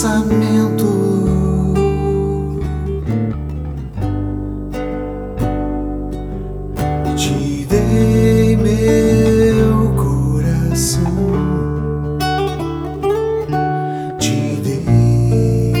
[0.00, 0.88] pensamento.
[7.16, 11.04] Te dei meu coração,
[14.18, 15.74] te dei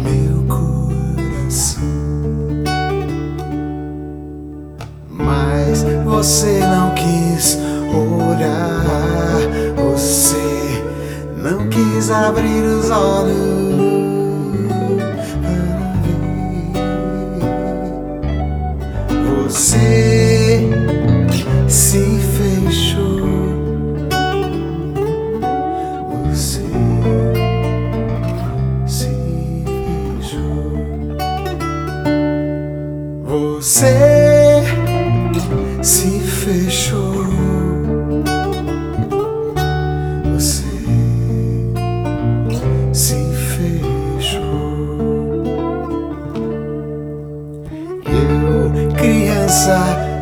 [0.00, 1.82] meu coração,
[5.10, 7.58] mas você não quis
[7.92, 8.73] orar.
[12.14, 13.54] Abrir os olhos.
[15.42, 16.24] para ver.
[19.42, 20.60] Você
[21.68, 23.24] se fechou.
[26.30, 26.62] Você
[28.86, 29.14] se
[30.20, 30.72] fechou.
[33.24, 33.94] Você
[35.82, 37.03] se fechou.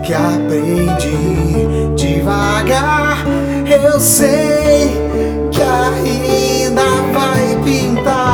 [0.02, 1.16] que aprendi
[1.96, 3.24] devagar.
[3.66, 4.90] Eu sei
[5.50, 8.31] que ainda vai pintar.